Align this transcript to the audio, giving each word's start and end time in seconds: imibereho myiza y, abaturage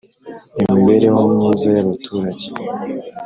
imibereho 0.61 1.21
myiza 1.33 1.67
y, 1.75 1.79
abaturage 1.83 2.47